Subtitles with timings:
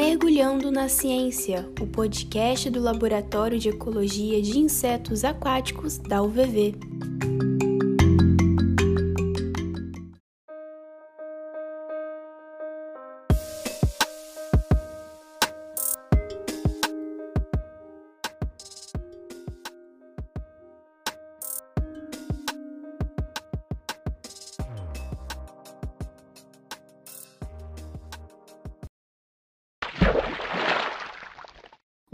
[0.00, 6.74] Mergulhando na Ciência, o podcast do Laboratório de Ecologia de Insetos Aquáticos da UVV.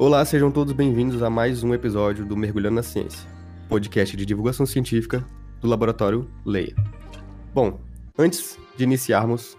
[0.07, 3.29] Olá, sejam todos bem-vindos a mais um episódio do Mergulhando na Ciência,
[3.69, 5.27] podcast de divulgação científica
[5.61, 6.77] do Laboratório Leia.
[7.53, 7.81] Bom,
[8.17, 9.59] antes de iniciarmos,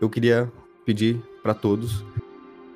[0.00, 0.52] eu queria
[0.86, 2.04] pedir para todos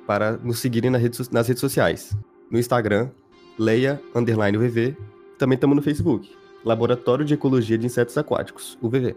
[0.05, 2.13] para nos seguirem nas redes, nas redes sociais.
[2.51, 3.09] No Instagram,
[3.57, 4.97] Leia Underline UVV.
[5.39, 6.29] Também estamos no Facebook,
[6.65, 9.15] Laboratório de Ecologia de Insetos Aquáticos, UVV.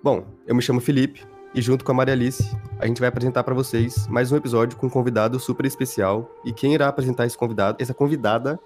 [0.00, 3.42] Bom, eu me chamo Felipe, e junto com a Maria Alice, a gente vai apresentar
[3.42, 6.30] para vocês mais um episódio com um convidado super especial.
[6.44, 8.58] E quem irá apresentar esse convidado, essa convidada,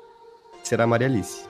[0.62, 1.46] será a Maria Alice.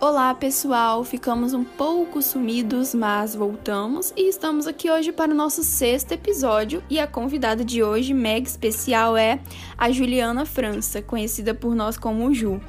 [0.00, 1.02] Olá, pessoal!
[1.02, 6.82] Ficamos um pouco sumidos, mas voltamos e estamos aqui hoje para o nosso sexto episódio.
[6.90, 9.40] E a convidada de hoje, mega especial, é
[9.78, 12.60] a Juliana França, conhecida por nós como Ju.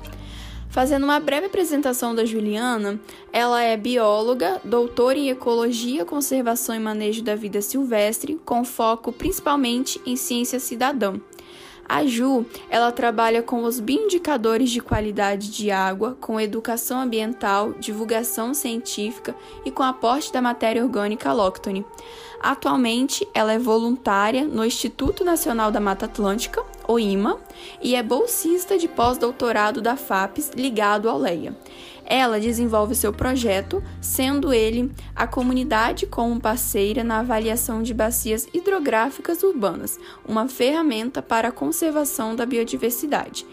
[0.75, 2.99] Fazendo uma breve apresentação da Juliana,
[3.31, 10.01] ela é bióloga, doutora em ecologia, conservação e manejo da vida silvestre, com foco principalmente
[10.05, 11.13] em ciência cidadã.
[11.87, 18.53] A Ju, ela trabalha com os bioindicadores de qualidade de água, com educação ambiental, divulgação
[18.53, 21.85] científica e com aporte da matéria orgânica alóctone.
[22.41, 27.39] Atualmente, ela é voluntária no Instituto Nacional da Mata Atlântica, o IMA,
[27.81, 31.55] e é bolsista de pós-doutorado da FAPES ligado ao LEIA.
[32.05, 39.41] Ela desenvolve seu projeto, sendo ele a comunidade como parceira na avaliação de bacias hidrográficas
[39.41, 43.45] urbanas, uma ferramenta para a conservação da biodiversidade.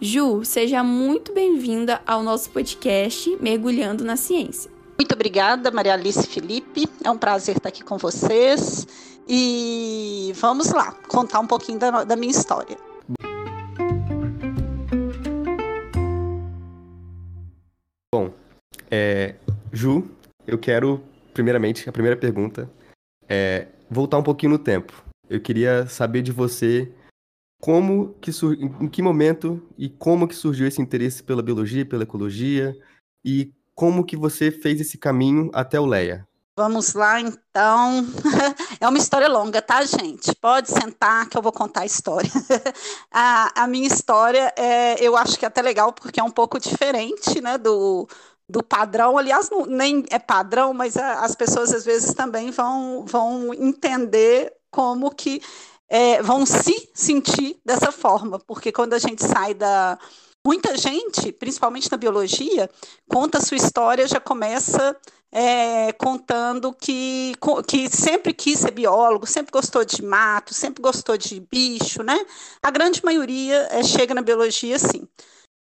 [0.00, 4.70] Ju, seja muito bem-vinda ao nosso podcast Mergulhando na Ciência.
[4.98, 6.88] Muito obrigada, Maria Alice Felipe.
[7.02, 8.86] É um prazer estar aqui com vocês.
[9.28, 12.76] E vamos lá, contar um pouquinho da, da minha história.
[18.14, 18.32] Bom,
[18.88, 19.34] é,
[19.72, 20.08] Ju,
[20.46, 21.02] eu quero,
[21.34, 22.70] primeiramente, a primeira pergunta
[23.28, 25.04] é voltar um pouquinho no tempo.
[25.28, 26.92] Eu queria saber de você
[27.60, 28.30] como que
[28.80, 32.76] em que momento e como que surgiu esse interesse pela biologia, pela ecologia
[33.24, 36.26] e como que você fez esse caminho até o Leia?
[36.58, 38.06] Vamos lá, então.
[38.80, 40.34] É uma história longa, tá, gente?
[40.34, 42.30] Pode sentar que eu vou contar a história.
[43.10, 46.58] a, a, minha história, é, eu acho que é até legal, porque é um pouco
[46.60, 48.06] diferente, né, do,
[48.48, 49.16] do padrão.
[49.16, 54.52] Aliás, não, nem é padrão, mas a, as pessoas às vezes também vão, vão entender
[54.70, 55.42] como que
[55.88, 59.98] é, vão se sentir dessa forma, porque quando a gente sai da
[60.46, 62.70] Muita gente, principalmente na biologia,
[63.10, 64.96] conta a sua história, já começa
[65.32, 67.34] é, contando que,
[67.66, 72.18] que sempre quis ser biólogo, sempre gostou de mato, sempre gostou de bicho, né?
[72.62, 75.06] A grande maioria é, chega na biologia assim.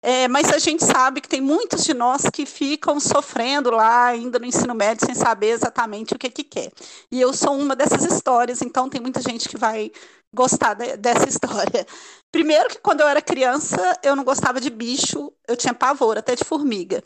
[0.06, 4.38] É, mas a gente sabe que tem muitos de nós que ficam sofrendo lá, ainda
[4.38, 6.70] no ensino médio, sem saber exatamente o que, que quer.
[7.10, 9.90] E eu sou uma dessas histórias, então tem muita gente que vai
[10.30, 11.86] gostar de, dessa história.
[12.30, 16.34] Primeiro que quando eu era criança, eu não gostava de bicho, eu tinha pavor até
[16.36, 17.02] de formiga.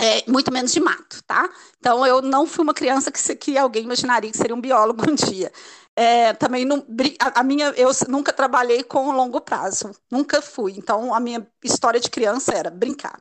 [0.00, 1.50] É, muito menos de mato, tá?
[1.78, 5.14] Então eu não fui uma criança que, que alguém imaginaria que seria um biólogo um
[5.14, 5.52] dia.
[5.96, 6.86] É, também não,
[7.18, 10.74] a, a, minha, eu nunca trabalhei com longo prazo, nunca fui.
[10.76, 13.20] Então a minha história de criança era brincar.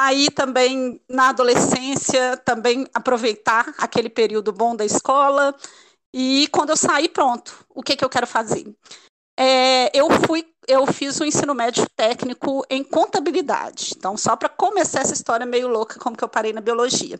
[0.00, 5.54] Aí também na adolescência também aproveitar aquele período bom da escola
[6.14, 8.64] e quando eu saí pronto, o que que eu quero fazer?
[9.42, 13.94] É, eu fui, eu fiz o um ensino médio técnico em contabilidade.
[13.96, 17.18] Então, só para começar essa história meio louca, como que eu parei na biologia.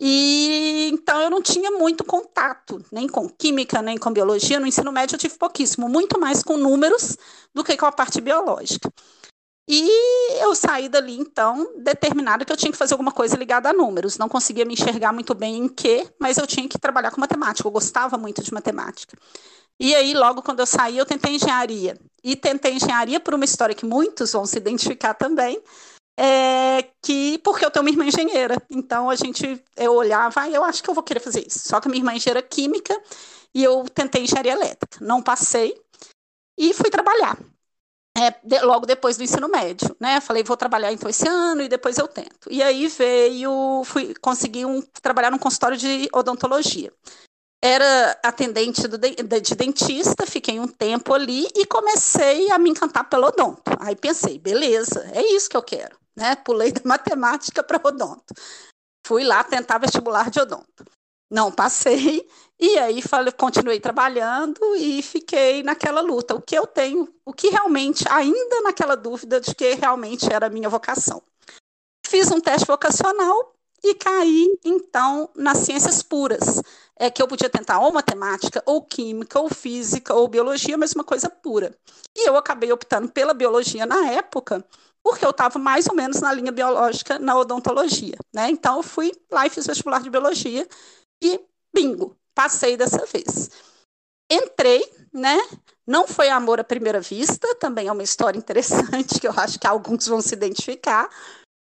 [0.00, 4.58] E então eu não tinha muito contato, nem com química, nem com biologia.
[4.58, 7.18] No ensino médio eu tive pouquíssimo, muito mais com números
[7.54, 8.90] do que com a parte biológica.
[9.68, 13.72] E eu saí dali, então, determinada que eu tinha que fazer alguma coisa ligada a
[13.72, 14.18] números.
[14.18, 17.66] Não conseguia me enxergar muito bem em quê, mas eu tinha que trabalhar com matemática.
[17.68, 19.16] Eu gostava muito de matemática.
[19.82, 21.98] E aí, logo quando eu saí, eu tentei engenharia.
[22.22, 25.60] E tentei engenharia por uma história que muitos vão se identificar também,
[26.16, 28.56] é que porque eu tenho uma irmã engenheira.
[28.70, 31.68] Então a gente eu olhava, ah, eu acho que eu vou querer fazer isso.
[31.68, 32.96] Só que minha irmã é engenheira química
[33.52, 35.04] e eu tentei engenharia elétrica.
[35.04, 35.76] Não passei
[36.56, 37.36] e fui trabalhar.
[38.16, 40.20] É, de, logo depois do ensino médio, né?
[40.20, 42.48] Falei, vou trabalhar então esse ano e depois eu tento.
[42.48, 46.92] E aí veio, fui conseguir um, trabalhar num consultório de odontologia.
[47.62, 53.08] Era atendente do, de, de, dentista, fiquei um tempo ali e comecei a me encantar
[53.08, 53.62] pelo odonto.
[53.78, 56.34] Aí pensei, beleza, é isso que eu quero, né?
[56.34, 58.34] Pulei da matemática para odonto.
[59.06, 60.84] Fui lá tentar vestibular de odonto.
[61.30, 62.28] Não passei,
[62.60, 66.34] e aí falei, continuei trabalhando e fiquei naquela luta.
[66.34, 70.50] O que eu tenho, o que realmente, ainda naquela dúvida de que realmente era a
[70.50, 71.22] minha vocação.
[72.06, 76.62] Fiz um teste vocacional e caí, então, nas ciências puras
[76.96, 81.02] é que eu podia tentar ou matemática, ou química, ou física, ou biologia, mas uma
[81.02, 81.76] coisa pura.
[82.14, 84.64] E eu acabei optando pela biologia na época,
[85.02, 88.48] porque eu estava mais ou menos na linha biológica na odontologia, né?
[88.50, 90.68] Então eu fui lá e fiz vestibular de biologia
[91.20, 91.40] e
[91.74, 93.50] bingo, passei dessa vez.
[94.30, 95.36] Entrei, né?
[95.84, 99.66] Não foi amor à primeira vista, também é uma história interessante que eu acho que
[99.66, 101.08] alguns vão se identificar,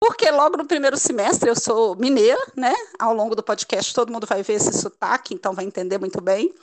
[0.01, 2.75] porque logo no primeiro semestre eu sou mineira, né?
[2.99, 6.55] Ao longo do podcast todo mundo vai ver esse sotaque, então vai entender muito bem.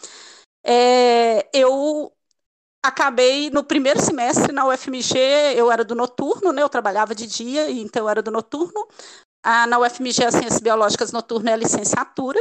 [0.66, 2.12] É, eu
[2.84, 5.18] acabei no primeiro semestre na UFMG,
[5.56, 6.62] eu era do noturno, né?
[6.62, 8.88] Eu trabalhava de dia, então eu era do noturno.
[9.44, 12.40] Ah, na UFMG, as Ciências Biológicas Noturno é a licenciatura.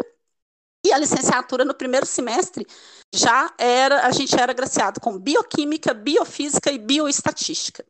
[0.87, 2.67] E a licenciatura no primeiro semestre
[3.15, 7.85] já era, a gente era graciado com bioquímica, biofísica e bioestatística.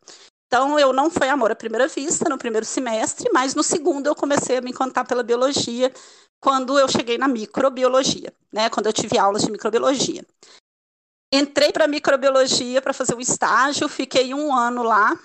[0.54, 4.14] Então, eu não foi amor à primeira vista no primeiro semestre, mas no segundo eu
[4.14, 5.92] comecei a me encantar pela biologia
[6.38, 8.70] quando eu cheguei na microbiologia, né?
[8.70, 10.24] Quando eu tive aulas de microbiologia.
[11.32, 15.18] Entrei para microbiologia para fazer o estágio, fiquei um ano lá,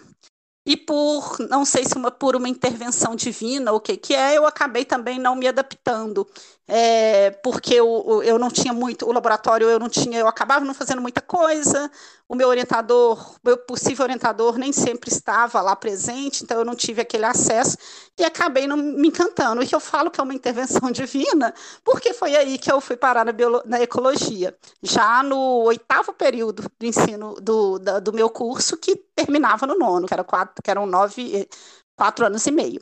[0.65, 4.35] e por, não sei se uma, por uma intervenção divina ou o que que é,
[4.35, 6.27] eu acabei também não me adaptando,
[6.71, 10.73] é, porque eu, eu não tinha muito, o laboratório eu não tinha, eu acabava não
[10.75, 11.89] fazendo muita coisa,
[12.27, 17.01] o meu orientador, meu possível orientador nem sempre estava lá presente, então eu não tive
[17.01, 17.75] aquele acesso
[18.19, 19.63] e acabei não me encantando.
[19.63, 21.51] E eu falo que é uma intervenção divina,
[21.83, 23.33] porque foi aí que eu fui parar na,
[23.65, 29.65] na ecologia, já no oitavo período do ensino do, da, do meu curso, que terminava
[29.65, 31.49] no nono, que, era quatro, que eram nove,
[31.97, 32.79] quatro anos e meio.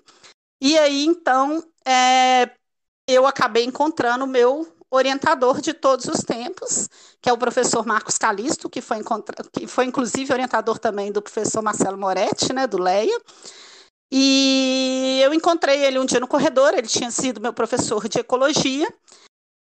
[0.59, 2.49] E aí, então, é,
[3.07, 6.89] eu acabei encontrando o meu orientador de todos os tempos,
[7.21, 8.97] que é o professor Marcos Calisto, que foi,
[9.51, 13.19] que foi inclusive orientador também do professor Marcelo Moretti, né, do Leia.
[14.11, 18.87] E eu encontrei ele um dia no corredor, ele tinha sido meu professor de ecologia,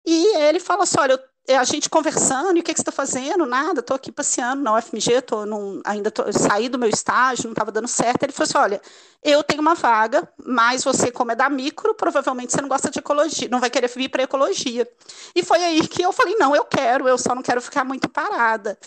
[0.06, 2.92] e ele falou assim: olha, eu a gente conversando, e o que, que você está
[2.92, 3.46] fazendo?
[3.46, 7.52] Nada, estou aqui passeando na UFMG, tô num, ainda tô, saí do meu estágio, não
[7.52, 8.24] estava dando certo.
[8.24, 8.82] Ele falou assim: olha,
[9.24, 13.00] eu tenho uma vaga, mas você, como é da micro, provavelmente você não gosta de
[13.00, 14.88] ecologia, não vai querer vir para ecologia.
[15.36, 18.08] E foi aí que eu falei: não, eu quero, eu só não quero ficar muito
[18.10, 18.78] parada.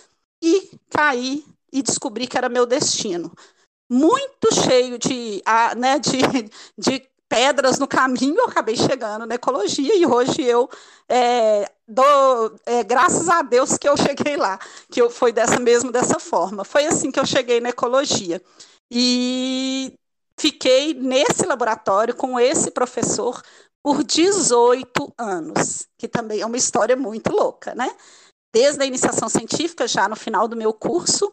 [0.42, 3.32] E caí e descobri que era meu destino.
[3.90, 5.42] Muito cheio de,
[5.76, 6.18] né, de,
[6.78, 10.68] de pedras no caminho, eu acabei chegando na ecologia e hoje eu
[11.08, 14.58] é, dou é, graças a Deus que eu cheguei lá,
[14.90, 16.64] que eu, foi dessa mesmo dessa forma.
[16.64, 18.40] Foi assim que eu cheguei na ecologia.
[18.90, 19.94] E
[20.38, 23.42] fiquei nesse laboratório com esse professor
[23.82, 27.94] por 18 anos, que também é uma história muito louca, né?
[28.54, 31.32] Desde a iniciação científica, já no final do meu curso,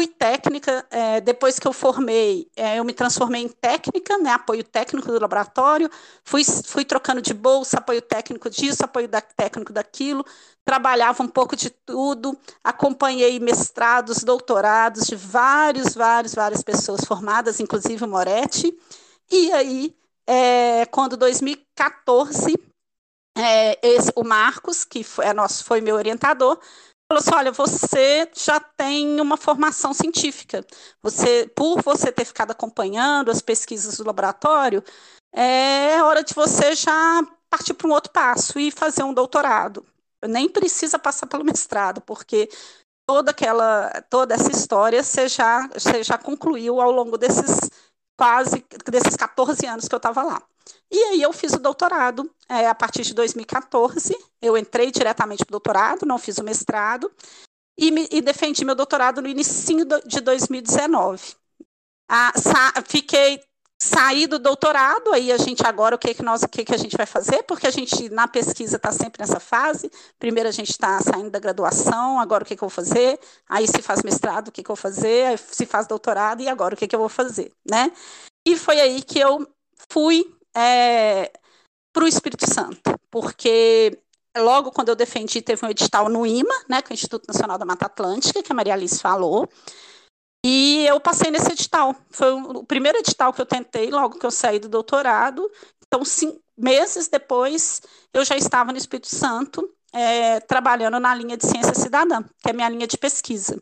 [0.00, 4.64] Fui técnica, é, depois que eu formei, é, eu me transformei em técnica, né, apoio
[4.64, 5.90] técnico do laboratório,
[6.24, 10.24] fui, fui trocando de bolsa, apoio técnico disso, apoio da, técnico daquilo,
[10.64, 18.02] trabalhava um pouco de tudo, acompanhei mestrados, doutorados de vários, vários, várias pessoas formadas, inclusive
[18.02, 18.74] o Moretti,
[19.30, 19.94] e aí,
[20.26, 22.54] é, quando 2014,
[23.36, 26.58] é, esse, o Marcos, que foi, é nosso, foi meu orientador,
[27.10, 30.64] falou assim: olha, você já tem uma formação científica.
[31.02, 34.82] Você, por você ter ficado acompanhando as pesquisas do laboratório,
[35.32, 39.84] é hora de você já partir para um outro passo e fazer um doutorado.
[40.24, 42.48] Nem precisa passar pelo mestrado, porque
[43.06, 47.70] toda aquela, toda essa história você já, você já concluiu ao longo desses
[48.20, 50.42] quase desses 14 anos que eu estava lá.
[50.90, 54.14] E aí eu fiz o doutorado é, a partir de 2014.
[54.42, 57.10] Eu entrei diretamente para o doutorado, não fiz o mestrado,
[57.78, 59.74] e, me, e defendi meu doutorado no início
[60.04, 61.34] de 2019.
[62.10, 62.30] Ah,
[62.86, 63.40] fiquei
[63.82, 66.78] saí do doutorado, aí a gente agora o que que nós o que que a
[66.78, 67.42] gente vai fazer?
[67.44, 69.90] Porque a gente na pesquisa está sempre nessa fase.
[70.18, 73.18] Primeiro a gente está saindo da graduação, agora o que que eu vou fazer?
[73.48, 75.26] Aí se faz mestrado, o que que eu vou fazer?
[75.26, 77.90] Aí se faz doutorado e agora o que que eu vou fazer, né?
[78.46, 79.46] E foi aí que eu
[79.90, 81.32] fui é,
[81.92, 83.98] para o Espírito Santo, porque
[84.36, 87.58] logo quando eu defendi, teve um edital no IMA, né, que é o Instituto Nacional
[87.58, 89.48] da Mata Atlântica, que a Maria Alice falou,
[90.44, 91.94] e eu passei nesse edital.
[92.10, 95.50] Foi o primeiro edital que eu tentei logo que eu saí do doutorado.
[95.86, 97.82] Então, cinco meses depois,
[98.12, 102.52] eu já estava no Espírito Santo é, trabalhando na linha de ciência cidadã, que é
[102.52, 103.60] minha linha de pesquisa.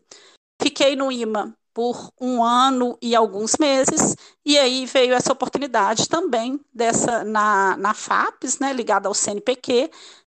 [0.61, 6.59] Fiquei no IMA por um ano e alguns meses, e aí veio essa oportunidade também
[6.73, 9.89] dessa na, na FAPES, né, ligada ao CNPq,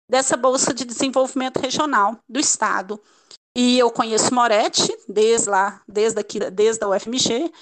[0.09, 3.01] dessa Bolsa de Desenvolvimento Regional do Estado.
[3.61, 7.53] E eu conheço Moretti desde lá, desde aqui, desde a UFMG,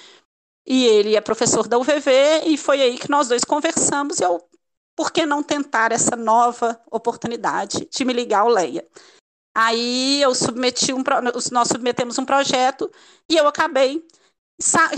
[0.66, 4.46] e ele é professor da UVV, e foi aí que nós dois conversamos, e eu,
[4.94, 8.86] por que não tentar essa nova oportunidade de me ligar ao Leia?
[9.56, 11.02] Aí eu submeti um,
[11.50, 12.92] nós submetemos um projeto
[13.26, 14.06] e eu acabei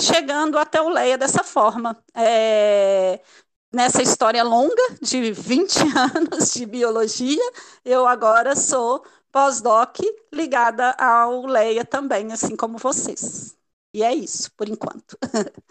[0.01, 1.97] chegando até o Leia dessa forma.
[2.13, 3.21] É,
[3.73, 5.77] nessa história longa de 20
[6.17, 7.53] anos de biologia,
[7.85, 9.05] eu agora sou
[9.39, 10.01] pós-doc
[10.35, 13.57] ligada ao Leia também, assim como vocês.
[13.95, 15.17] E é isso, por enquanto.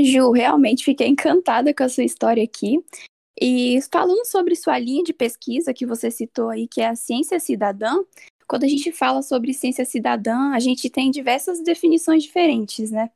[0.00, 2.82] Ju, realmente fiquei encantada com a sua história aqui.
[3.38, 7.38] E falando sobre sua linha de pesquisa que você citou aí, que é a ciência
[7.38, 8.02] cidadã,
[8.46, 13.10] quando a gente fala sobre ciência cidadã, a gente tem diversas definições diferentes, né?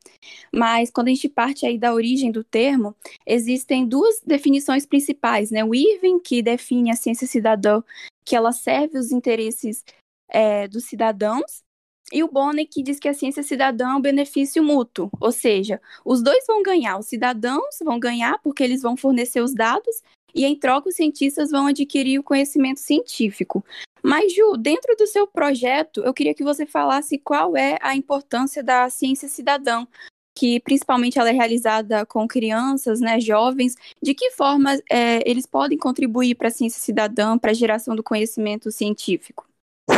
[0.53, 2.95] Mas quando a gente parte aí da origem do termo,
[3.27, 5.65] existem duas definições principais, né?
[5.65, 7.83] O Irving, que define a ciência cidadã,
[8.25, 9.85] que ela serve os interesses
[10.29, 11.65] é, dos cidadãos,
[12.13, 15.81] e o Bonner, que diz que a ciência cidadã é um benefício mútuo, ou seja,
[16.05, 20.03] os dois vão ganhar, os cidadãos vão ganhar porque eles vão fornecer os dados
[20.33, 23.65] e em troca os cientistas vão adquirir o conhecimento científico.
[24.07, 28.63] Mas, Ju, dentro do seu projeto, eu queria que você falasse qual é a importância
[28.63, 29.85] da ciência cidadã,
[30.33, 35.77] que principalmente ela é realizada com crianças, né, jovens, de que forma é, eles podem
[35.77, 39.45] contribuir para a ciência cidadã, para a geração do conhecimento científico?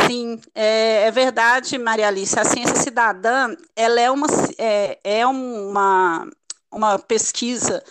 [0.07, 2.39] Sim, é, é, verdade, Maria Alice.
[2.39, 6.27] A ciência cidadã ela é uma, é, é uma,
[6.71, 7.83] uma pesquisa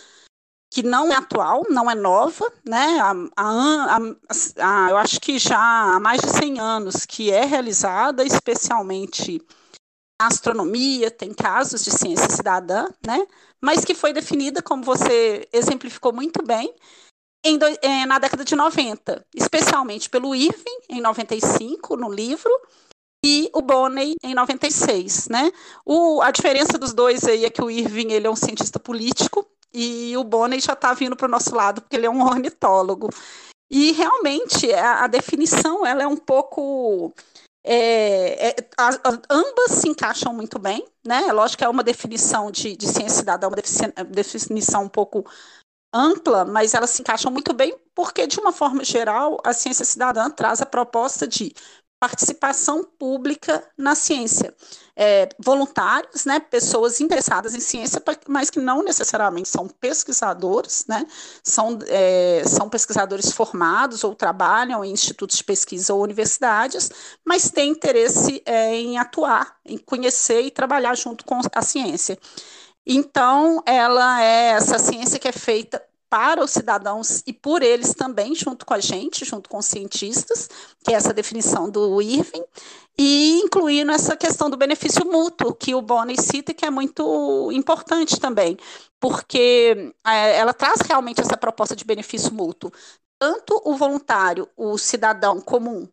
[0.78, 3.00] que não é atual, não é nova, né?
[3.00, 8.22] A, a, a, eu acho que já há mais de 100 anos que é realizada,
[8.24, 9.42] especialmente
[10.20, 13.26] astronomia, tem casos de ciência cidadã, né?
[13.60, 16.72] Mas que foi definida, como você exemplificou muito bem,
[17.44, 22.52] em, é, na década de 90, especialmente pelo Irving, em 95, no livro,
[23.24, 25.50] e o Bonney em 96, né?
[25.84, 29.44] O, a diferença dos dois aí é que o Irving ele é um cientista político
[29.72, 33.08] e o Bonney já está vindo para o nosso lado porque ele é um ornitólogo.
[33.70, 37.12] E realmente a, a definição ela é um pouco
[37.64, 41.24] é, é, a, a, ambas se encaixam muito bem, né?
[41.28, 43.56] É lógico que é uma definição de, de ciência cidadã, uma
[44.08, 45.24] definição um pouco
[45.92, 50.30] ampla, mas elas se encaixam muito bem porque, de uma forma geral, a ciência cidadã
[50.30, 51.54] traz a proposta de
[52.00, 54.54] participação pública na ciência.
[54.96, 61.06] É, voluntários, né, pessoas interessadas em ciência, mas que não necessariamente são pesquisadores, né,
[61.42, 66.90] são, é, são pesquisadores formados ou trabalham em institutos de pesquisa ou universidades,
[67.24, 72.18] mas têm interesse é, em atuar, em conhecer e trabalhar junto com a ciência.
[72.86, 78.34] Então, ela é essa ciência que é feita para os cidadãos e por eles também,
[78.34, 80.48] junto com a gente, junto com os cientistas,
[80.82, 82.44] que é essa definição do Irving,
[82.98, 88.18] e incluindo essa questão do benefício mútuo, que o Bonney cita, que é muito importante
[88.18, 88.56] também,
[88.98, 92.72] porque é, ela traz realmente essa proposta de benefício mútuo.
[93.18, 95.88] Tanto o voluntário, o cidadão comum,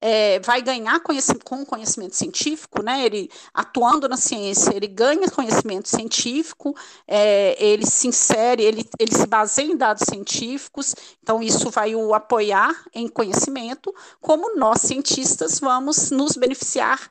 [0.00, 3.04] é, vai ganhar conhecimento, com conhecimento científico, né?
[3.04, 6.74] Ele atuando na ciência, ele ganha conhecimento científico,
[7.06, 12.14] é, ele se insere, ele, ele se baseia em dados científicos, então isso vai o
[12.14, 17.10] apoiar em conhecimento, como nós cientistas vamos nos beneficiar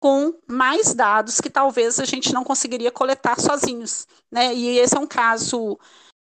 [0.00, 4.54] com mais dados que talvez a gente não conseguiria coletar sozinhos, né?
[4.54, 5.78] E esse é um caso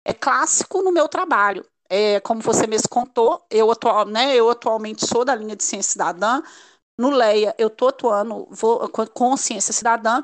[0.05, 1.65] é clássico no meu trabalho.
[1.89, 5.91] É, como você mesmo contou, eu, atual, né, eu atualmente sou da linha de ciência
[5.91, 6.41] cidadã.
[6.97, 10.23] No LEIA, eu estou atuando vou, com ciência cidadã.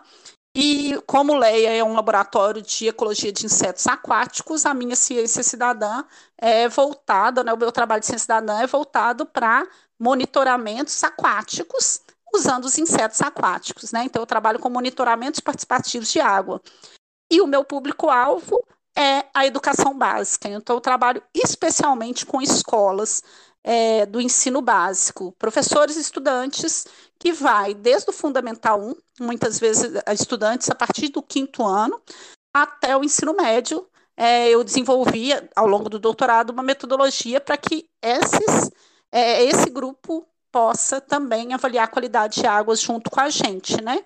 [0.56, 6.04] E como LEIA é um laboratório de ecologia de insetos aquáticos, a minha ciência cidadã
[6.38, 9.68] é voltada, né, o meu trabalho de ciência cidadã é voltado para
[10.00, 12.02] monitoramentos aquáticos,
[12.34, 13.92] usando os insetos aquáticos.
[13.92, 14.04] Né?
[14.06, 16.62] Então, eu trabalho com monitoramentos participativos de água.
[17.32, 18.64] E o meu público-alvo
[18.98, 20.50] é a educação básica.
[20.50, 23.24] Então, eu trabalho especialmente com escolas
[23.64, 26.86] é, do ensino básico, professores e estudantes,
[27.18, 32.02] que vai desde o Fundamental 1, muitas vezes estudantes a partir do quinto ano,
[32.54, 33.88] até o ensino médio.
[34.16, 38.70] É, eu desenvolvi, ao longo do doutorado, uma metodologia para que esses,
[39.12, 44.06] é, esse grupo possa também avaliar a qualidade de águas junto com a gente, né?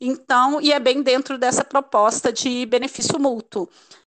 [0.00, 3.68] Então, e é bem dentro dessa proposta de benefício mútuo.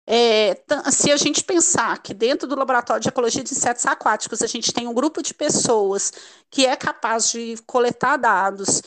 [0.07, 4.47] É, se a gente pensar que dentro do laboratório de ecologia de insetos aquáticos a
[4.47, 6.13] gente tem um grupo de pessoas
[6.51, 8.83] que é capaz de coletar dados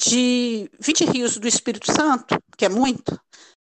[0.00, 3.20] de 20 rios do Espírito Santo, que é muito,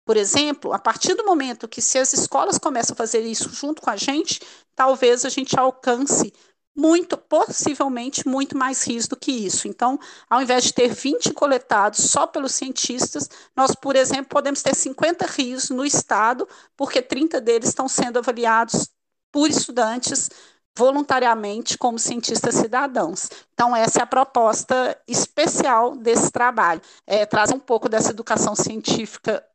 [0.06, 3.82] por exemplo, a partir do momento que se as escolas começam a fazer isso junto
[3.82, 4.42] com a gente,
[4.76, 6.34] talvez a gente alcance
[6.76, 9.68] muito, possivelmente, muito mais rios do que isso.
[9.68, 10.00] Então,
[10.30, 15.26] ao invés de ter 20 coletados só pelos cientistas, nós, por exemplo, podemos ter 50
[15.26, 18.90] rios no estado, porque 30 deles estão sendo avaliados
[19.32, 20.30] por estudantes
[20.78, 23.30] voluntariamente como cientistas cidadãos.
[23.54, 29.46] Então, essa é a proposta especial desse trabalho, é trazer um pouco dessa educação científica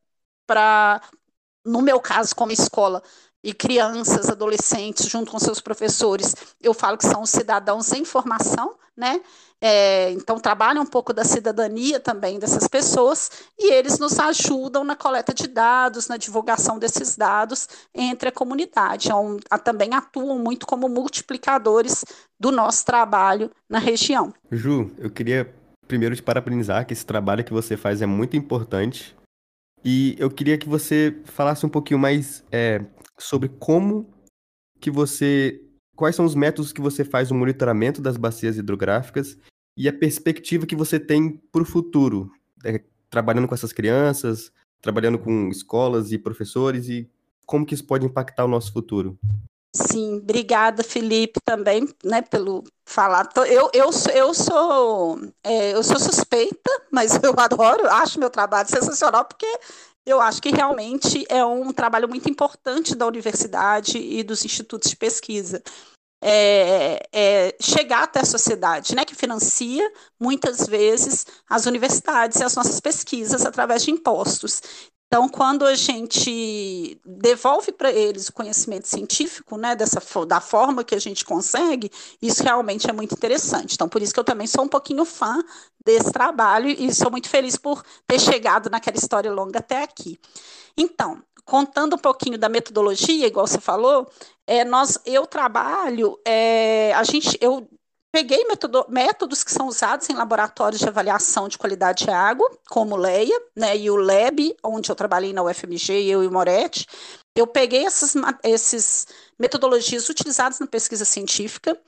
[0.47, 1.03] para,
[1.65, 3.03] no meu caso, como escola,
[3.43, 9.21] e crianças, adolescentes, junto com seus professores, eu falo que são cidadãos em formação, né?
[9.61, 14.95] É, então, trabalham um pouco da cidadania também dessas pessoas e eles nos ajudam na
[14.95, 19.09] coleta de dados, na divulgação desses dados entre a comunidade.
[19.09, 22.05] Então, também atuam muito como multiplicadores
[22.39, 24.33] do nosso trabalho na região.
[24.51, 25.53] Ju, eu queria
[25.89, 29.17] primeiro te parabenizar que esse trabalho que você faz é muito importante.
[29.85, 32.83] E eu queria que você falasse um pouquinho mais é,
[33.19, 34.13] sobre como
[34.81, 35.63] que você.
[35.97, 39.37] Quais são os métodos que você faz o monitoramento das bacias hidrográficas
[39.77, 42.31] e a perspectiva que você tem para o futuro,
[42.65, 47.11] é, trabalhando com essas crianças, trabalhando com escolas e professores e
[47.45, 49.19] como que isso pode impactar o nosso futuro?
[49.75, 53.29] Sim, obrigada, Felipe, também, né, pelo falar.
[53.37, 59.25] Eu, eu, eu sou é, eu sou suspeita, mas eu adoro, acho meu trabalho sensacional,
[59.25, 59.47] porque
[60.09, 64.97] eu acho que realmente é um trabalho muito importante da universidade e dos institutos de
[64.97, 65.63] pesquisa.
[66.21, 69.89] É, é, chegar até a sociedade, né, que financia
[70.19, 74.61] muitas vezes as universidades e as nossas pesquisas através de impostos.
[75.09, 80.95] Então, quando a gente devolve para eles o conhecimento científico, né, dessa, da forma que
[80.95, 83.75] a gente consegue, isso realmente é muito interessante.
[83.75, 85.43] Então, por isso que eu também sou um pouquinho fã
[85.83, 90.21] desse trabalho e sou muito feliz por ter chegado naquela história longa até aqui.
[90.77, 94.07] Então, contando um pouquinho da metodologia, igual você falou,
[94.47, 97.67] é, nós, eu trabalho, é, a gente, eu
[98.11, 102.95] Peguei metodo, métodos que são usados em laboratórios de avaliação de qualidade de água, como
[102.95, 106.87] o LEIA, né, e o LEB, onde eu trabalhei na UFMG, eu e o Moretti.
[107.37, 109.07] Eu peguei essas esses
[109.39, 111.79] metodologias utilizadas na pesquisa científica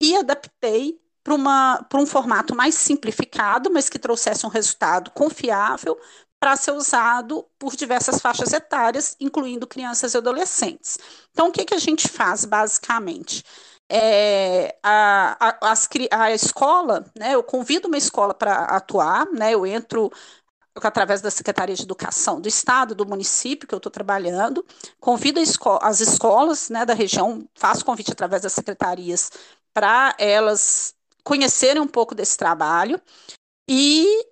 [0.00, 5.98] e adaptei para um formato mais simplificado, mas que trouxesse um resultado confiável
[6.38, 10.98] para ser usado por diversas faixas etárias, incluindo crianças e adolescentes.
[11.32, 13.42] Então, o que, que a gente faz, basicamente?
[13.88, 19.66] É, a, a, as, a escola, né, eu convido uma escola para atuar, né, eu
[19.66, 20.10] entro
[20.74, 24.64] através da Secretaria de Educação do Estado, do município que eu estou trabalhando,
[25.00, 29.30] convido esco as escolas né, da região, faço convite através das secretarias
[29.72, 30.94] para elas
[31.24, 33.00] conhecerem um pouco desse trabalho
[33.68, 34.26] e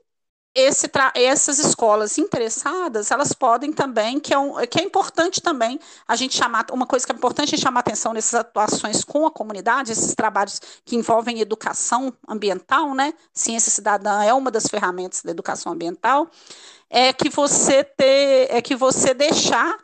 [0.55, 6.15] esse essas escolas interessadas, elas podem também, que é, um, que é importante também a
[6.15, 9.31] gente chamar, uma coisa que é importante a gente chamar atenção nessas atuações com a
[9.31, 13.13] comunidade, esses trabalhos que envolvem educação ambiental, né?
[13.33, 16.31] Ciência cidadã é uma das ferramentas da educação ambiental,
[16.89, 19.77] é que você ter, é que você deixar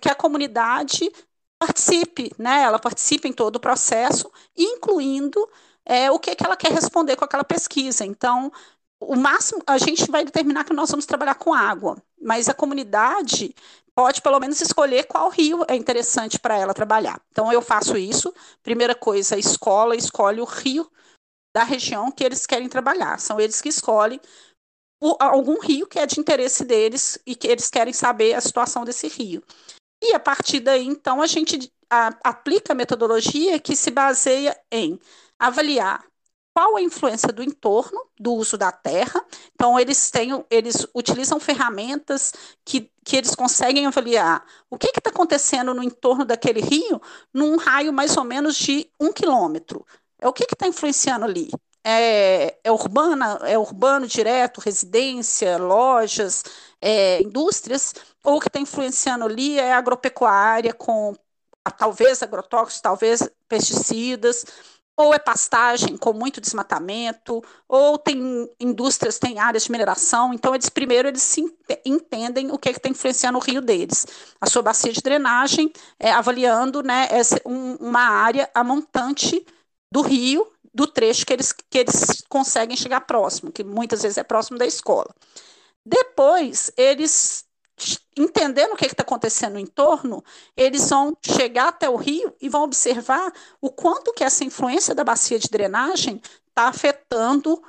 [0.00, 1.10] que a comunidade
[1.58, 2.62] participe, né?
[2.62, 5.48] Ela participe em todo o processo, incluindo
[5.84, 8.04] é, o que, que ela quer responder com aquela pesquisa.
[8.04, 8.52] Então,
[9.00, 13.54] o máximo, a gente vai determinar que nós vamos trabalhar com água, mas a comunidade
[13.94, 17.20] pode pelo menos escolher qual rio é interessante para ela trabalhar.
[17.30, 18.32] Então eu faço isso.
[18.62, 20.90] Primeira coisa, a escola escolhe o rio
[21.54, 23.18] da região que eles querem trabalhar.
[23.18, 24.20] São eles que escolhem
[25.00, 28.84] o, algum rio que é de interesse deles e que eles querem saber a situação
[28.84, 29.42] desse rio.
[30.02, 34.98] E a partir daí, então, a gente a, aplica a metodologia que se baseia em
[35.38, 36.04] avaliar
[36.58, 39.24] qual a influência do entorno, do uso da terra.
[39.54, 42.32] Então, eles têm, eles utilizam ferramentas
[42.64, 47.00] que, que eles conseguem avaliar o que está acontecendo no entorno daquele rio
[47.32, 49.86] num raio mais ou menos de um quilômetro.
[50.20, 51.48] É o que está influenciando ali?
[51.84, 56.42] É, é, urbana, é urbano direto, residência, lojas,
[56.82, 57.94] é, indústrias,
[58.24, 61.14] ou o que está influenciando ali é agropecuária com
[61.76, 64.44] talvez agrotóxicos, talvez pesticidas
[64.98, 70.34] ou é pastagem com muito desmatamento, ou tem indústrias, tem áreas de mineração.
[70.34, 71.44] Então, eles primeiro eles se
[71.86, 74.04] entendem o que, é que está influenciando o rio deles.
[74.40, 79.46] A sua bacia de drenagem, é, avaliando né, essa, um, uma área a montante
[79.90, 84.24] do rio, do trecho que eles, que eles conseguem chegar próximo, que muitas vezes é
[84.24, 85.14] próximo da escola.
[85.86, 87.47] Depois, eles
[88.16, 90.22] entendendo o que está acontecendo no entorno,
[90.56, 95.04] eles vão chegar até o rio e vão observar o quanto que essa influência da
[95.04, 97.62] bacia de drenagem está afetando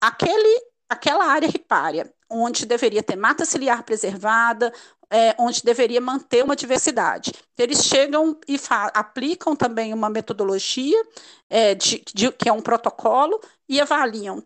[0.00, 4.72] aquele, aquela área ripária, onde deveria ter mata ciliar preservada,
[5.10, 7.32] é, onde deveria manter uma diversidade.
[7.58, 8.58] Eles chegam e
[8.94, 11.02] aplicam também uma metodologia,
[11.48, 14.42] é, de, de, que é um protocolo, e avaliam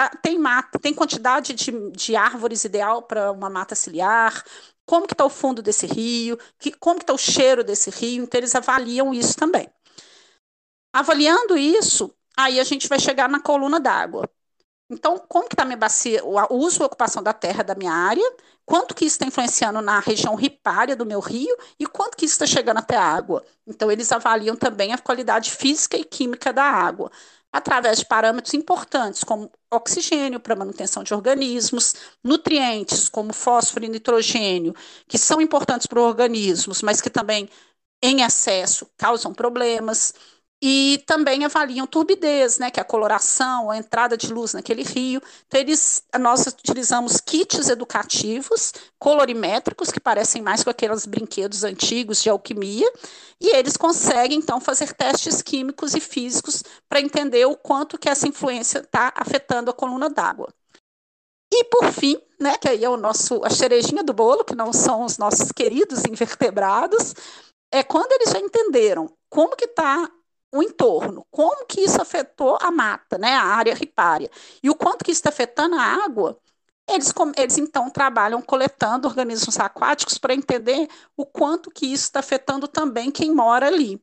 [0.00, 4.42] Tá, tem mata, tem quantidade de, de árvores ideal para uma mata ciliar,
[4.86, 8.24] como que está o fundo desse rio, que, como que está o cheiro desse rio,
[8.24, 9.68] então eles avaliam isso também.
[10.90, 14.28] Avaliando isso, aí a gente vai chegar na coluna d'água.
[14.90, 18.24] Então, como que está minha bacia, o uso e ocupação da terra da minha área,
[18.66, 22.34] quanto que isso está influenciando na região ripária do meu rio e quanto que isso
[22.34, 23.44] está chegando até a água.
[23.66, 27.10] Então, eles avaliam também a qualidade física e química da água
[27.52, 34.74] através de parâmetros importantes, como oxigênio para manutenção de organismos, nutrientes como fósforo e nitrogênio,
[35.08, 37.48] que são importantes para os organismos, mas que também,
[38.02, 40.14] em excesso, causam problemas
[40.62, 45.22] e também avaliam turbidez, né, que é a coloração, a entrada de luz naquele rio.
[45.46, 52.28] Então, eles, nós utilizamos kits educativos, colorimétricos, que parecem mais com aqueles brinquedos antigos de
[52.28, 52.90] alquimia,
[53.40, 58.28] e eles conseguem, então, fazer testes químicos e físicos para entender o quanto que essa
[58.28, 60.52] influência está afetando a coluna d'água.
[61.50, 64.74] E, por fim, né, que aí é o nosso, a cerejinha do bolo, que não
[64.74, 67.14] são os nossos queridos invertebrados,
[67.72, 70.10] é quando eles já entenderam como que está
[70.52, 74.30] o entorno, como que isso afetou a mata, né, a área ripária,
[74.62, 76.38] e o quanto que isso está afetando a água,
[76.88, 82.66] eles, eles então trabalham coletando organismos aquáticos para entender o quanto que isso está afetando
[82.66, 84.02] também quem mora ali.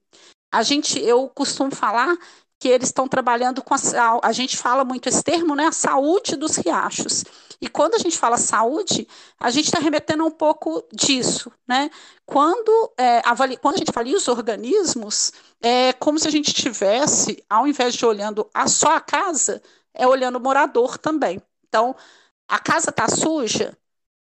[0.51, 2.17] A gente, eu costumo falar
[2.59, 3.79] que eles estão trabalhando com a,
[4.23, 7.23] a gente fala muito esse termo, né, a saúde dos riachos.
[7.59, 9.07] E quando a gente fala saúde,
[9.39, 11.89] a gente está remetendo um pouco disso, né?
[12.25, 17.43] Quando, é, avali, quando a gente avalia os organismos, é como se a gente tivesse,
[17.49, 19.61] ao invés de olhando a só a casa,
[19.93, 21.41] é olhando o morador também.
[21.67, 21.95] Então,
[22.47, 23.75] a casa está suja,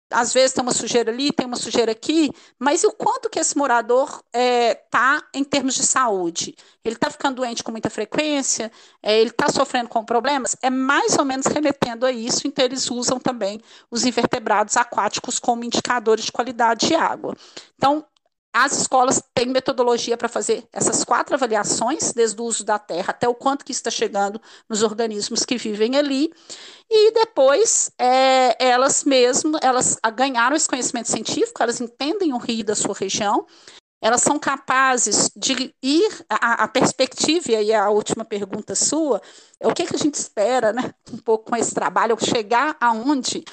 [0.10, 3.40] às vezes tem uma sujeira ali, tem uma sujeira aqui, mas e o quanto que
[3.40, 6.56] esse morador está é, tá em termos de saúde?
[6.84, 8.72] Ele está ficando doente com muita frequência?
[9.04, 10.56] É, ele está sofrendo com problemas?
[10.62, 13.60] É mais ou menos remetendo a isso, então eles usam também
[13.92, 17.36] os invertebrados aquáticos como indicadores de qualidade de água.
[17.76, 18.06] Então,
[18.64, 23.28] as escolas têm metodologia para fazer essas quatro avaliações, desde o uso da terra até
[23.28, 26.34] o quanto que está chegando nos organismos que vivem ali.
[26.90, 32.76] E depois, é, elas mesmas, elas ganharam esse conhecimento científico, elas entendem o rio da
[32.76, 33.46] sua região,
[34.02, 39.22] elas são capazes de ir a, a perspectiva, e aí a última pergunta sua,
[39.60, 43.44] é o que, que a gente espera, né, um pouco com esse trabalho, chegar aonde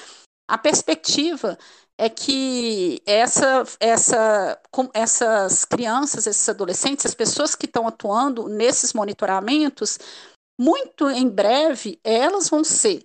[0.47, 1.57] a perspectiva
[1.97, 4.61] é que essa, essa,
[4.93, 9.97] essas crianças, esses adolescentes, as pessoas que estão atuando nesses monitoramentos,
[10.59, 13.03] muito em breve elas vão ser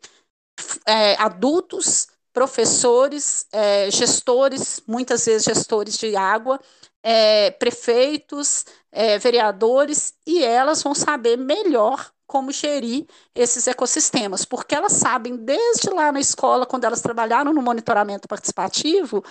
[0.87, 6.61] é, adultos, professores, é, gestores, muitas vezes gestores de água,
[7.03, 14.93] é, prefeitos, é, vereadores, e elas vão saber melhor como gerir esses ecossistemas, porque elas
[14.93, 19.25] sabem desde lá na escola, quando elas trabalharam no monitoramento participativo,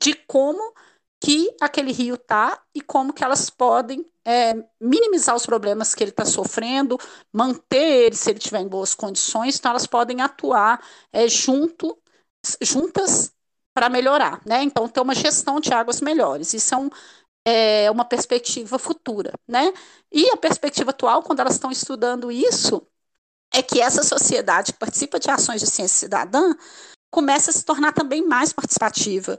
[0.00, 0.72] de como
[1.20, 6.12] que aquele rio está e como que elas podem é, minimizar os problemas que ele
[6.12, 6.96] está sofrendo,
[7.32, 10.80] manter ele se ele estiver em boas condições, então elas podem atuar
[11.12, 11.98] é, junto,
[12.62, 13.32] juntas
[13.74, 14.62] para melhorar, né?
[14.62, 16.54] Então ter uma gestão de águas melhores.
[16.54, 16.88] Isso é um,
[17.44, 19.72] é, uma perspectiva futura, né?
[20.10, 22.86] E a perspectiva atual, quando elas estão estudando isso,
[23.52, 26.54] é que essa sociedade que participa de ações de ciência cidadã
[27.10, 29.38] começa a se tornar também mais participativa,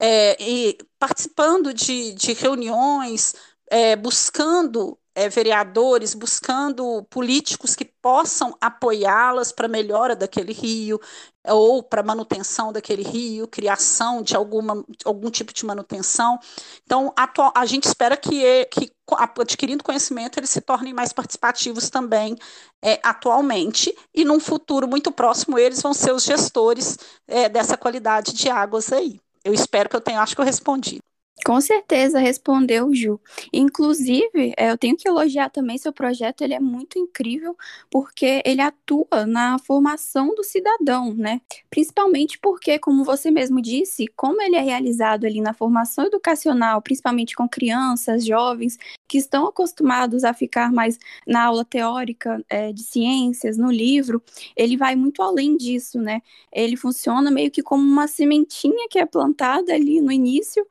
[0.00, 3.34] é, e participando de, de reuniões,
[3.70, 11.00] é, buscando é, vereadores, buscando políticos que possam apoiá-las para melhora daquele rio,
[11.42, 16.38] ou para manutenção daquele rio, criação de alguma, algum tipo de manutenção.
[16.84, 18.92] Então, atual, a gente espera que, que,
[19.40, 22.36] adquirindo conhecimento, eles se tornem mais participativos também
[22.84, 28.34] é, atualmente, e num futuro muito próximo, eles vão ser os gestores é, dessa qualidade
[28.34, 29.18] de águas aí.
[29.42, 31.00] Eu espero que eu tenha, acho que eu respondi.
[31.44, 33.20] Com certeza, respondeu Ju.
[33.52, 37.54] Inclusive, é, eu tenho que elogiar também seu projeto, ele é muito incrível,
[37.90, 41.40] porque ele atua na formação do cidadão, né?
[41.70, 47.36] Principalmente porque, como você mesmo disse, como ele é realizado ali na formação educacional, principalmente
[47.36, 53.56] com crianças, jovens, que estão acostumados a ficar mais na aula teórica é, de ciências,
[53.56, 54.20] no livro,
[54.56, 56.22] ele vai muito além disso, né?
[56.52, 60.66] Ele funciona meio que como uma sementinha que é plantada ali no início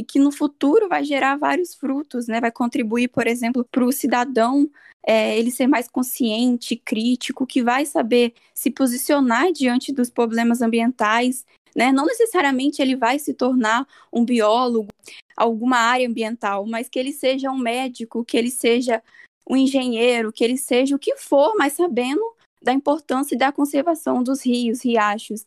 [0.00, 2.40] e que no futuro vai gerar vários frutos, né?
[2.40, 4.66] Vai contribuir, por exemplo, para o cidadão
[5.06, 11.44] é, ele ser mais consciente, crítico, que vai saber se posicionar diante dos problemas ambientais,
[11.76, 11.92] né?
[11.92, 14.88] Não necessariamente ele vai se tornar um biólogo,
[15.36, 19.02] alguma área ambiental, mas que ele seja um médico, que ele seja
[19.46, 22.22] um engenheiro, que ele seja o que for, mas sabendo
[22.62, 25.44] da importância da conservação dos rios, riachos,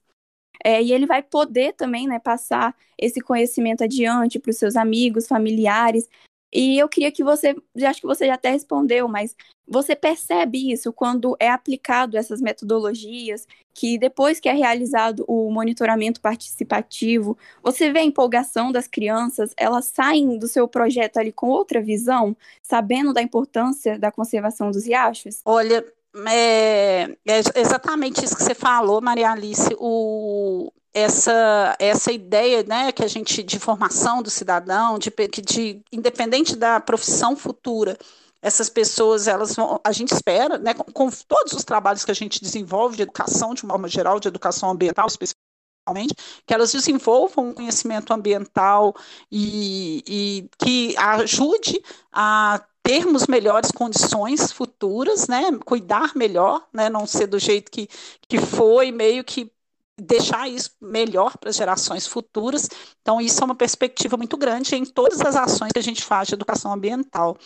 [0.63, 5.27] é, e ele vai poder também né, passar esse conhecimento adiante para os seus amigos,
[5.27, 6.09] familiares.
[6.51, 9.35] E eu queria que você, acho que você já até respondeu, mas
[9.67, 16.21] você percebe isso quando é aplicado essas metodologias, que depois que é realizado o monitoramento
[16.21, 21.81] participativo, você vê a empolgação das crianças, elas saem do seu projeto ali com outra
[21.81, 25.41] visão, sabendo da importância da conservação dos riachos?
[25.45, 25.83] Olha,
[26.27, 33.03] é, é, exatamente isso que você falou, Maria Alice, o, essa, essa ideia né, que
[33.03, 35.11] a gente de formação do cidadão, de,
[35.43, 37.97] de independente da profissão futura,
[38.41, 42.15] essas pessoas, elas vão, a gente espera, né, com, com, todos os trabalhos que a
[42.15, 46.13] gente desenvolve de educação, de uma forma geral, de educação ambiental, especialmente,
[46.45, 48.93] que elas desenvolvam um conhecimento ambiental
[49.31, 57.27] e, e que ajude a termos melhores condições futuras, né, cuidar melhor, né, não ser
[57.27, 57.87] do jeito que,
[58.27, 59.49] que foi, meio que
[59.97, 62.67] deixar isso melhor para as gerações futuras.
[63.01, 66.27] Então, isso é uma perspectiva muito grande em todas as ações que a gente faz
[66.27, 67.37] de educação ambiental.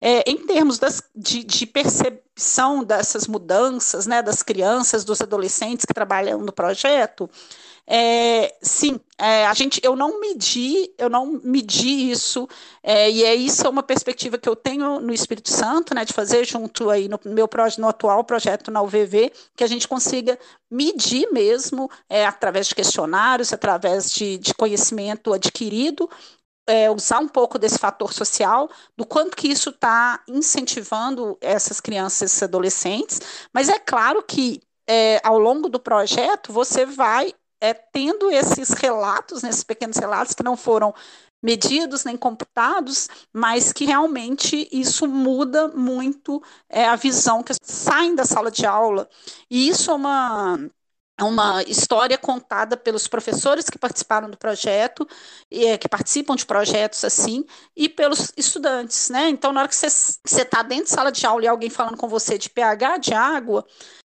[0.00, 5.94] É, em termos das, de, de, percepção dessas mudanças, né, das crianças, dos adolescentes que
[5.94, 7.30] trabalham no projeto,
[7.86, 12.48] é, sim, é, a gente, eu não medi, eu não medi isso,
[12.82, 16.12] é, e é isso é uma perspectiva que eu tenho no Espírito Santo, né, de
[16.12, 20.38] fazer junto aí no meu no atual projeto na UVV, que a gente consiga
[20.70, 26.08] medir mesmo, é, através de questionários, através de, de conhecimento adquirido,
[26.66, 32.22] é, usar um pouco desse fator social, do quanto que isso está incentivando essas crianças,
[32.22, 33.20] esses adolescentes,
[33.52, 39.42] mas é claro que é, ao longo do projeto você vai é, tendo esses relatos,
[39.42, 40.92] nesses pequenos relatos que não foram
[41.40, 48.24] medidos nem computados, mas que realmente isso muda muito é, a visão que saem da
[48.24, 49.08] sala de aula.
[49.48, 50.58] E isso é uma
[51.18, 55.06] é uma história contada pelos professores que participaram do projeto,
[55.52, 57.44] é, que participam de projetos assim,
[57.76, 59.28] e pelos estudantes, né?
[59.28, 59.86] Então, na hora que você
[60.24, 63.64] está dentro de sala de aula e alguém falando com você de pH de água,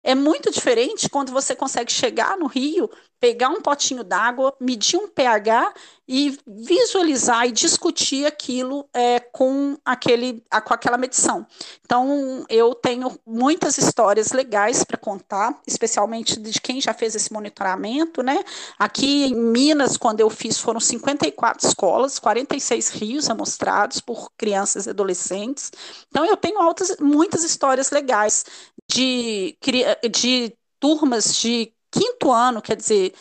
[0.03, 5.08] é muito diferente quando você consegue chegar no rio pegar um potinho d'água, medir um
[5.08, 5.73] pH
[6.08, 11.45] e visualizar e discutir aquilo é, com, aquele, com aquela medição.
[11.84, 18.21] Então, eu tenho muitas histórias legais para contar, especialmente de quem já fez esse monitoramento,
[18.21, 18.43] né?
[18.78, 24.91] Aqui em Minas, quando eu fiz, foram 54 escolas, 46 rios amostrados por crianças e
[24.91, 25.71] adolescentes.
[26.10, 28.45] Então, eu tenho altas, muitas histórias legais
[28.88, 29.58] de,
[30.12, 33.13] de turmas de quinto ano, quer dizer,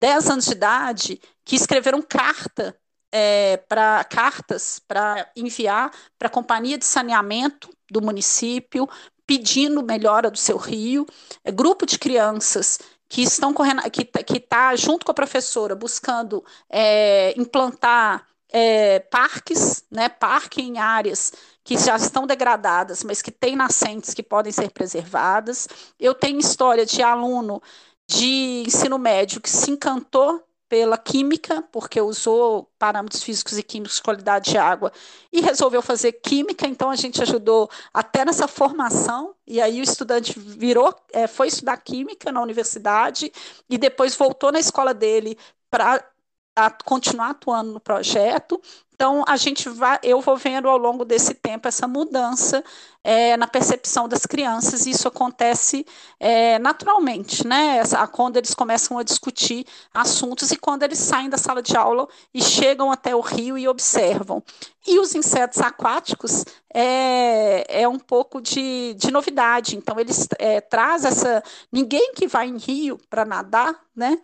[0.00, 2.76] 10 anos de idade, que escreveram carta
[3.10, 8.88] é, para cartas para enviar para a companhia de saneamento do município,
[9.26, 11.06] pedindo melhora do seu rio,
[11.42, 17.32] é, grupo de crianças que estão correndo, que está junto com a professora buscando é,
[17.40, 21.32] implantar é, parques, né, parque em áreas
[21.64, 25.68] que já estão degradadas, mas que têm nascentes que podem ser preservadas.
[25.98, 27.60] Eu tenho história de aluno
[28.08, 34.02] de ensino médio que se encantou pela química, porque usou parâmetros físicos e químicos de
[34.02, 34.92] qualidade de água
[35.32, 40.38] e resolveu fazer química, então a gente ajudou até nessa formação, e aí o estudante
[40.38, 43.32] virou, é, foi estudar química na universidade
[43.68, 45.38] e depois voltou na escola dele
[45.70, 46.04] para
[46.84, 48.60] continuar atuando no projeto.
[49.00, 52.64] Então, a gente vai, eu vou vendo ao longo desse tempo essa mudança
[53.04, 55.86] é, na percepção das crianças, e isso acontece
[56.18, 57.76] é, naturalmente, né?
[57.76, 62.08] Essa, quando eles começam a discutir assuntos e quando eles saem da sala de aula
[62.34, 64.42] e chegam até o rio e observam.
[64.84, 71.08] E os insetos aquáticos é, é um pouco de, de novidade, então eles é, trazem
[71.08, 71.40] essa.
[71.70, 74.18] Ninguém que vai em rio para nadar, né?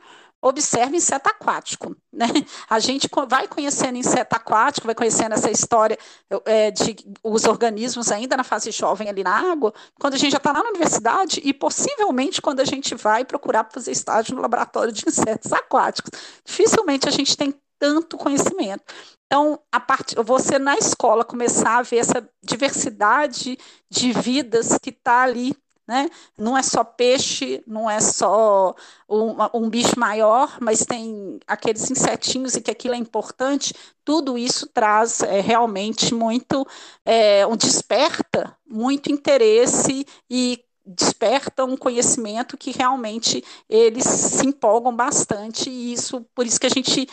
[0.45, 1.97] Observe inseto aquático.
[2.13, 2.27] Né?
[2.69, 5.99] A gente vai conhecendo inseto aquático, vai conhecendo essa história
[6.45, 10.39] é, de os organismos ainda na fase jovem ali na água, quando a gente já
[10.39, 14.93] está lá na universidade e possivelmente quando a gente vai procurar fazer estágio no laboratório
[14.93, 16.11] de insetos aquáticos.
[16.45, 18.85] Dificilmente a gente tem tanto conhecimento.
[19.27, 23.59] Então, a parte, você na escola começar a ver essa diversidade
[23.91, 26.09] de vidas que está ali né?
[26.37, 28.75] Não é só peixe, não é só
[29.09, 33.75] um, um, bicho maior, mas tem aqueles insetinhos e que aquilo é importante.
[34.05, 36.67] Tudo isso traz é, realmente muito,
[37.05, 45.71] é, um desperta muito interesse e desperta um conhecimento que realmente eles se empolgam bastante
[45.71, 47.09] e isso por isso que a gente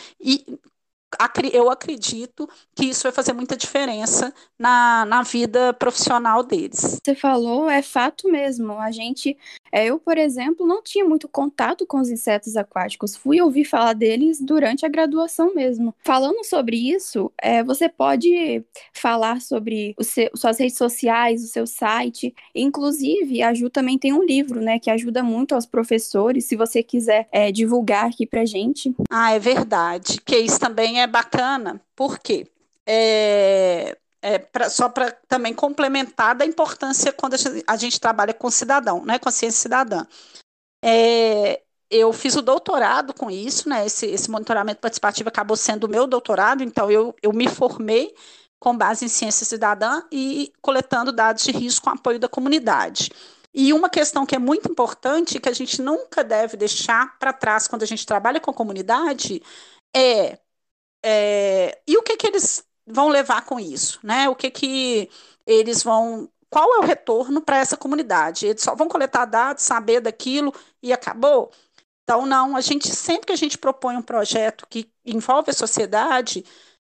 [1.52, 6.98] eu acredito que isso vai fazer muita diferença na, na vida profissional deles.
[7.02, 8.72] Você falou, é fato mesmo.
[8.78, 9.36] A gente,
[9.70, 13.16] é, eu, por exemplo, não tinha muito contato com os insetos aquáticos.
[13.16, 15.94] Fui ouvir falar deles durante a graduação mesmo.
[16.04, 22.34] Falando sobre isso, é, você pode falar sobre seu, suas redes sociais, o seu site.
[22.54, 26.44] Inclusive, a Ju também tem um livro, né, que ajuda muito aos professores.
[26.44, 28.94] Se você quiser é, divulgar aqui pra gente.
[29.10, 30.20] Ah, é verdade.
[30.24, 32.50] Que isso também é bacana, porque
[32.86, 38.34] é, é pra, só para também complementar da importância quando a gente, a gente, trabalha
[38.34, 40.06] com cidadão, né, ciência cidadã.
[40.84, 45.90] É, eu fiz o doutorado com isso, né, esse, esse monitoramento participativo acabou sendo o
[45.90, 48.14] meu doutorado, então eu, eu me formei
[48.58, 53.10] com base em ciência cidadã e coletando dados de risco com apoio da comunidade.
[53.54, 57.68] E uma questão que é muito importante, que a gente nunca deve deixar para trás
[57.68, 59.42] quando a gente trabalha com a comunidade,
[59.94, 60.38] é
[61.02, 64.00] é, e o que, que eles vão levar com isso?
[64.02, 64.28] Né?
[64.28, 65.10] O que, que
[65.46, 66.30] eles vão.
[66.50, 68.46] Qual é o retorno para essa comunidade?
[68.46, 71.50] Eles só vão coletar dados, saber daquilo e acabou?
[72.04, 76.44] Então, não, a gente, sempre que a gente propõe um projeto que envolve a sociedade,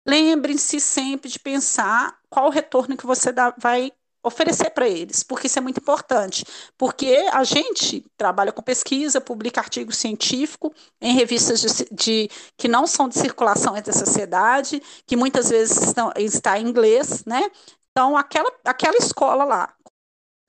[0.07, 3.91] lembrem-se sempre de pensar qual o retorno que você dá, vai
[4.23, 6.45] oferecer para eles, porque isso é muito importante,
[6.77, 12.87] porque a gente trabalha com pesquisa, publica artigo científico em revistas de, de que não
[12.87, 17.51] são de circulação entre a sociedade, que muitas vezes estão, está em inglês, né?
[17.91, 19.73] Então, aquela, aquela escola lá,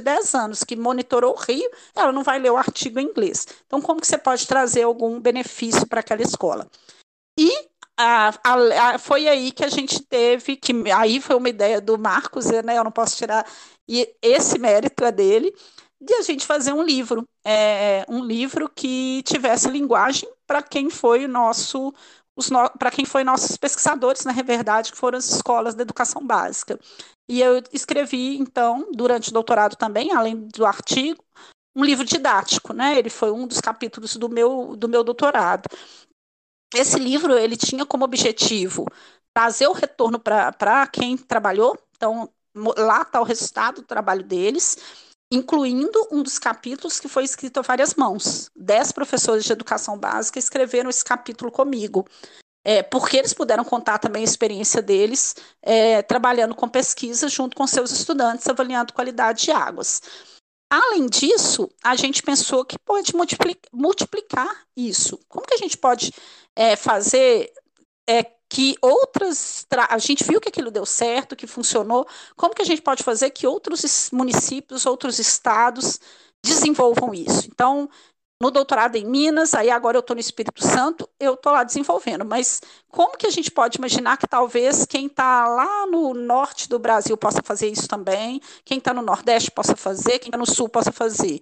[0.01, 3.47] 10 anos que monitorou o Rio, ela não vai ler o artigo em inglês.
[3.67, 6.69] Então, como que você pode trazer algum benefício para aquela escola?
[7.39, 11.81] E a, a, a, foi aí que a gente teve, que aí foi uma ideia
[11.81, 12.77] do Marcos, né?
[12.77, 13.47] Eu não posso tirar
[13.89, 15.55] e esse mérito é dele,
[16.01, 21.25] de a gente fazer um livro, é, um livro que tivesse linguagem para quem foi
[21.25, 21.93] o nosso
[22.51, 26.79] no, para quem foi nossos pesquisadores, na verdade, que foram as escolas de educação básica.
[27.29, 31.25] E eu escrevi, então, durante o doutorado também, além do artigo,
[31.77, 32.99] um livro didático, né?
[32.99, 35.69] Ele foi um dos capítulos do meu, do meu doutorado.
[36.75, 38.87] Esse livro ele tinha como objetivo
[39.33, 42.29] trazer o retorno para quem trabalhou, então
[42.77, 44.79] lá está o resultado do trabalho deles,
[45.33, 48.49] incluindo um dos capítulos que foi escrito a várias mãos.
[48.55, 52.07] Dez professores de educação básica escreveram esse capítulo comigo.
[52.67, 57.67] É, porque eles puderam contar também a experiência deles é, trabalhando com pesquisa junto com
[57.67, 60.01] seus estudantes, avaliando qualidade de águas.
[60.75, 63.13] Além disso, a gente pensou que pode
[63.73, 65.21] multiplicar, isso.
[65.29, 66.13] Como que a gente pode
[66.57, 67.53] é, fazer
[68.09, 69.65] é, que outras.
[69.89, 72.05] A gente viu que aquilo deu certo, que funcionou.
[72.35, 76.01] Como que a gente pode fazer que outros municípios, outros estados
[76.45, 77.47] desenvolvam isso?
[77.47, 77.89] Então,
[78.45, 82.27] no doutorado em Minas, aí agora eu estou no Espírito Santo, eu estou lá desenvolvendo.
[82.27, 86.79] Mas como que a gente pode imaginar que talvez quem está lá no norte do
[86.79, 90.69] Brasil possa fazer isso também, quem está no Nordeste possa fazer, quem está no Sul
[90.69, 91.41] possa fazer?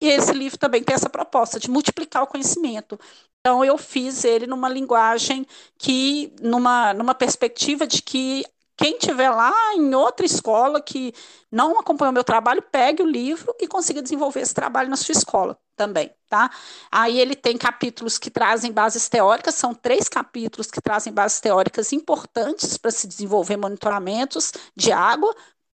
[0.00, 3.00] E esse livro também tem essa proposta de multiplicar o conhecimento.
[3.40, 5.44] Então, eu fiz ele numa linguagem
[5.76, 8.44] que, numa, numa perspectiva de que
[8.76, 11.14] quem tiver lá em outra escola que
[11.50, 15.58] não acompanhou meu trabalho, pegue o livro e consiga desenvolver esse trabalho na sua escola
[15.76, 16.50] também, tá?
[16.90, 21.92] Aí ele tem capítulos que trazem bases teóricas, são três capítulos que trazem bases teóricas
[21.92, 25.34] importantes para se desenvolver monitoramentos de água,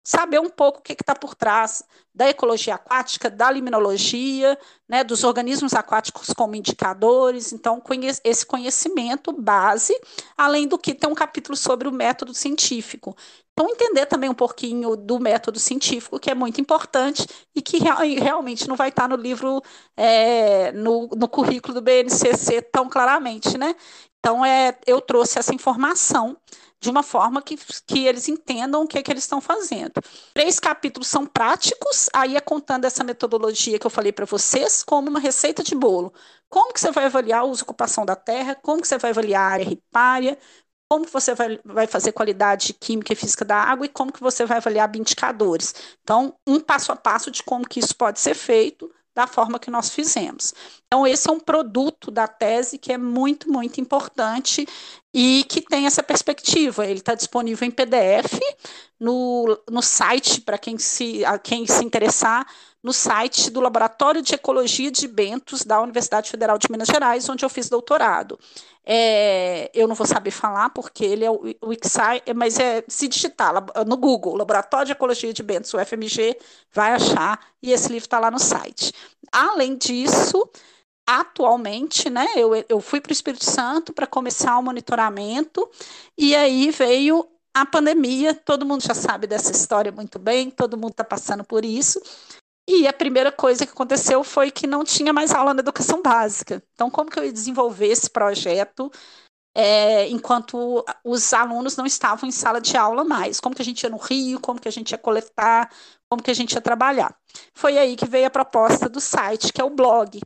[0.09, 1.83] saber um pouco o que está por trás
[2.15, 7.53] da ecologia aquática, da limnologia, né, dos organismos aquáticos como indicadores.
[7.53, 9.93] Então, conhece, esse conhecimento base,
[10.35, 13.15] além do que tem um capítulo sobre o método científico.
[13.53, 17.99] Então, entender também um pouquinho do método científico, que é muito importante e que real,
[17.99, 19.61] realmente não vai estar no livro,
[19.95, 23.75] é, no, no currículo do BNCC tão claramente, né?
[24.17, 26.35] Então, é, eu trouxe essa informação
[26.81, 29.93] de uma forma que, que eles entendam o que, é que eles estão fazendo.
[30.33, 35.09] Três capítulos são práticos, aí é contando essa metodologia que eu falei para vocês, como
[35.09, 36.13] uma receita de bolo.
[36.49, 39.41] Como que você vai avaliar a uso ocupação da terra, como que você vai avaliar
[39.41, 40.37] a área ripária,
[40.89, 44.21] como que você vai, vai fazer qualidade química e física da água e como que
[44.21, 45.75] você vai avaliar indicadores.
[46.01, 49.71] Então, um passo a passo de como que isso pode ser feito da forma que
[49.71, 50.53] nós fizemos.
[50.87, 54.67] Então, esse é um produto da tese que é muito, muito importante
[55.13, 56.85] e que tem essa perspectiva.
[56.85, 58.39] Ele está disponível em PDF
[58.99, 62.45] no, no site, para quem se, quem se interessar,
[62.81, 67.43] no site do Laboratório de Ecologia de Bentos da Universidade Federal de Minas Gerais, onde
[67.43, 68.39] eu fiz doutorado.
[68.85, 73.07] É, eu não vou saber falar porque ele é o, o ICSAI, mas é se
[73.07, 73.53] digitar
[73.85, 76.37] no Google, Laboratório de Ecologia de Bentos, o FMG,
[76.73, 78.93] vai achar, e esse livro está lá no site.
[79.31, 80.49] Além disso,
[81.05, 85.69] atualmente, né, eu, eu fui para o Espírito Santo para começar o monitoramento,
[86.17, 90.91] e aí veio a pandemia, todo mundo já sabe dessa história muito bem, todo mundo
[90.91, 92.01] está passando por isso.
[92.71, 96.61] E a primeira coisa que aconteceu foi que não tinha mais aula na educação básica.
[96.75, 98.91] Então, como que eu ia desenvolver esse projeto
[99.57, 103.39] é, enquanto os alunos não estavam em sala de aula mais?
[103.39, 105.73] Como que a gente ia no Rio, como que a gente ia coletar,
[106.07, 107.17] como que a gente ia trabalhar?
[107.55, 110.21] Foi aí que veio a proposta do site, que é o blog.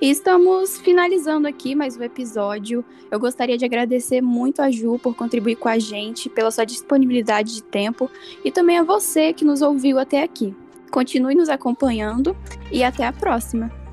[0.00, 2.84] E estamos finalizando aqui mais um episódio.
[3.10, 7.52] Eu gostaria de agradecer muito a Ju por contribuir com a gente, pela sua disponibilidade
[7.52, 8.08] de tempo
[8.44, 10.54] e também a você que nos ouviu até aqui.
[10.92, 12.36] Continue nos acompanhando
[12.70, 13.85] e até a próxima!